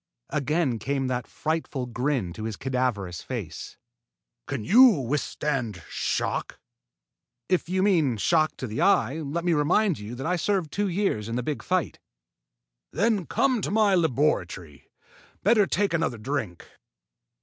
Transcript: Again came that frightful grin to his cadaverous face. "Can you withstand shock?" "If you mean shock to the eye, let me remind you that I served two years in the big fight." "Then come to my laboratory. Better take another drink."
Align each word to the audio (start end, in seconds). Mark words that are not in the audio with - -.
Again 0.31 0.79
came 0.79 1.05
that 1.09 1.27
frightful 1.27 1.85
grin 1.85 2.33
to 2.33 2.45
his 2.45 2.55
cadaverous 2.57 3.21
face. 3.21 3.77
"Can 4.47 4.63
you 4.63 4.83
withstand 4.93 5.83
shock?" 5.89 6.57
"If 7.47 7.69
you 7.69 7.83
mean 7.83 8.17
shock 8.17 8.57
to 8.57 8.65
the 8.65 8.81
eye, 8.81 9.19
let 9.19 9.45
me 9.45 9.53
remind 9.53 9.99
you 9.99 10.15
that 10.15 10.25
I 10.25 10.37
served 10.37 10.71
two 10.71 10.87
years 10.87 11.29
in 11.29 11.35
the 11.35 11.43
big 11.43 11.61
fight." 11.61 11.99
"Then 12.91 13.27
come 13.27 13.61
to 13.61 13.69
my 13.69 13.93
laboratory. 13.93 14.89
Better 15.43 15.67
take 15.67 15.93
another 15.93 16.17
drink." 16.17 16.65